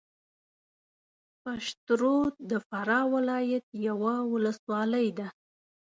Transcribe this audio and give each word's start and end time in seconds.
پشترود 1.43 2.33
د 2.49 2.51
فراه 2.67 3.05
ولایت 3.15 3.65
یوه 3.87 4.15
ولسوالۍ 4.33 5.07
ده 5.17 5.27